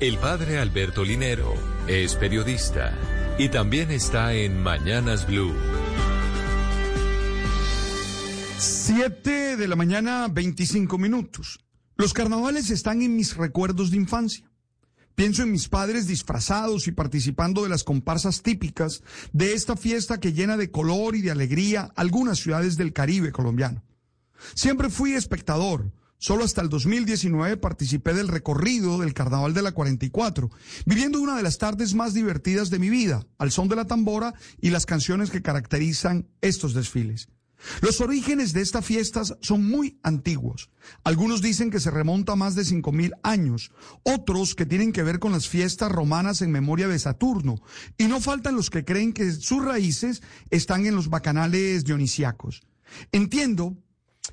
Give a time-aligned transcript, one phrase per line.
[0.00, 1.52] El padre Alberto Linero
[1.88, 2.96] es periodista
[3.36, 5.52] y también está en Mañanas Blue.
[8.58, 11.58] Siete de la mañana, 25 minutos.
[11.96, 14.48] Los carnavales están en mis recuerdos de infancia.
[15.16, 19.02] Pienso en mis padres disfrazados y participando de las comparsas típicas
[19.32, 23.82] de esta fiesta que llena de color y de alegría algunas ciudades del Caribe colombiano.
[24.54, 30.50] Siempre fui espectador, Solo hasta el 2019 participé del recorrido del Carnaval de la 44,
[30.84, 34.34] viviendo una de las tardes más divertidas de mi vida, al son de la tambora
[34.60, 37.28] y las canciones que caracterizan estos desfiles.
[37.82, 40.70] Los orígenes de estas fiestas son muy antiguos.
[41.04, 43.70] Algunos dicen que se remonta a más de 5.000 años,
[44.02, 47.56] otros que tienen que ver con las fiestas romanas en memoria de Saturno,
[47.96, 52.62] y no faltan los que creen que sus raíces están en los bacanales dionisíacos.
[53.12, 53.76] Entiendo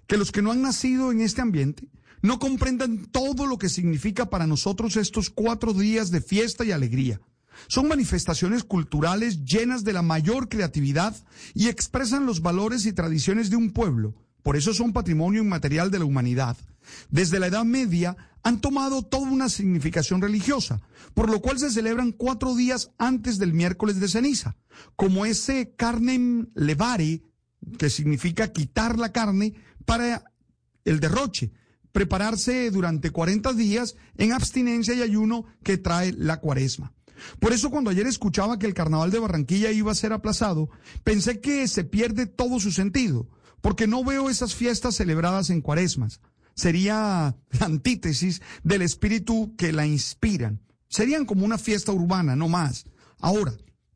[0.07, 1.89] que los que no han nacido en este ambiente
[2.21, 7.21] no comprendan todo lo que significa para nosotros estos cuatro días de fiesta y alegría.
[7.67, 11.15] Son manifestaciones culturales llenas de la mayor creatividad
[11.53, 14.13] y expresan los valores y tradiciones de un pueblo.
[14.43, 16.57] Por eso son patrimonio inmaterial de la humanidad.
[17.09, 20.81] Desde la Edad Media han tomado toda una significación religiosa,
[21.15, 24.55] por lo cual se celebran cuatro días antes del miércoles de ceniza,
[24.95, 27.23] como ese carnem levare,
[27.77, 29.53] que significa quitar la carne,
[29.85, 30.23] para
[30.83, 31.51] el derroche,
[31.91, 36.93] prepararse durante 40 días en abstinencia y ayuno que trae la cuaresma.
[37.39, 40.69] Por eso cuando ayer escuchaba que el carnaval de Barranquilla iba a ser aplazado,
[41.03, 43.29] pensé que se pierde todo su sentido,
[43.61, 46.19] porque no veo esas fiestas celebradas en cuaresmas.
[46.55, 50.61] Sería la antítesis del espíritu que la inspiran.
[50.87, 52.85] Serían como una fiesta urbana, no más.
[53.19, 53.53] Ahora,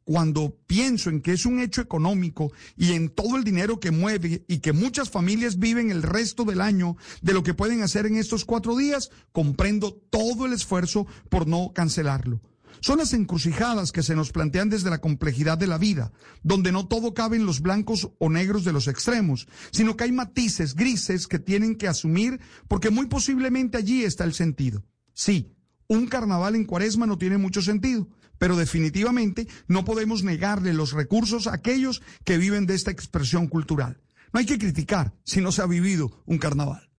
[0.09, 4.43] cuando pienso en que es un hecho económico y en todo el dinero que mueve
[4.47, 8.15] y que muchas familias viven el resto del año de lo que pueden hacer en
[8.15, 12.41] estos cuatro días, comprendo todo el esfuerzo por no cancelarlo.
[12.79, 16.87] Son las encrucijadas que se nos plantean desde la complejidad de la vida, donde no
[16.87, 21.27] todo cabe en los blancos o negros de los extremos, sino que hay matices grises
[21.27, 24.83] que tienen que asumir porque muy posiblemente allí está el sentido.
[25.13, 25.53] Sí,
[25.89, 28.07] un carnaval en cuaresma no tiene mucho sentido,
[28.37, 33.99] pero definitivamente no podemos negarle los recursos a aquellos que viven de esta expresión cultural.
[34.31, 36.89] No hay que criticar si no se ha vivido un carnaval.